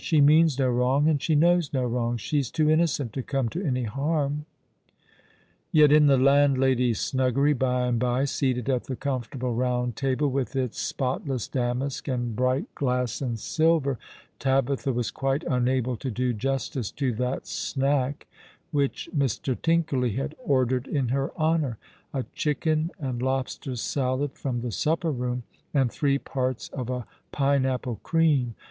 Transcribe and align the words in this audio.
*' 0.01 0.01
She 0.01 0.19
means 0.19 0.57
no 0.57 0.67
wrong, 0.67 1.07
and 1.07 1.21
she 1.21 1.35
knows 1.35 1.71
no 1.73 1.83
wrong. 1.83 2.17
She's 2.17 2.49
too 2.49 2.71
innocent 2.71 3.13
to 3.13 3.21
come 3.21 3.49
to 3.49 3.63
any 3.63 3.83
harm." 3.83 4.47
Yet 5.71 5.91
in 5.91 6.07
the 6.07 6.17
landlady's 6.17 6.99
snuggery, 6.99 7.53
by 7.53 7.85
and 7.85 7.99
by, 7.99 8.25
seated 8.25 8.67
at 8.67 8.85
tho 8.85 8.95
comfortable 8.95 9.53
rouhd 9.55 9.93
table, 9.93 10.27
with 10.31 10.55
its 10.55 10.79
spotless 10.79 11.47
damask 11.47 12.07
and 12.07 12.35
bright 12.35 12.63
68 12.63 12.65
All 12.65 12.65
aloiijr 12.65 12.69
the 12.79 12.91
River. 12.95 13.01
gki;;S 13.03 13.21
and 13.21 13.39
silver, 13.39 13.99
Tabitha 14.39 14.91
was 14.91 15.11
quite 15.11 15.45
unablo 15.45 15.99
to 15.99 16.09
do 16.09 16.33
justice 16.33 16.89
to 16.93 17.13
that 17.13 17.45
snack 17.45 18.25
which 18.71 19.07
Mr. 19.15 19.55
Tinkerly 19.55 20.13
had 20.15 20.33
ordered 20.43 20.87
in 20.87 21.09
her 21.09 21.31
honour— 21.39 21.77
a 22.11 22.23
chicken 22.33 22.89
and 22.99 23.21
lobster 23.21 23.75
salad 23.75 24.31
from 24.33 24.61
the 24.61 24.71
supper 24.71 25.11
room, 25.11 25.43
and 25.75 25.91
three 25.91 26.17
parts 26.17 26.69
of 26.69 26.89
a 26.89 27.05
pine 27.31 27.67
apple 27.67 27.99
cream. 28.01 28.55